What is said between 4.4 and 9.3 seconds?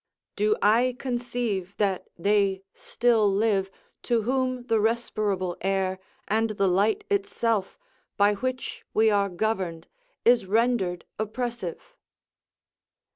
the respirable air, and the light itself, by which we are